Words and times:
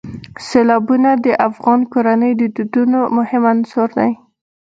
سیلابونه 0.47 1.11
د 1.25 1.27
افغان 1.47 1.79
کورنیو 1.91 2.39
د 2.41 2.43
دودونو 2.55 2.99
مهم 3.17 3.43
عنصر 3.53 3.89
دی. 3.99 4.11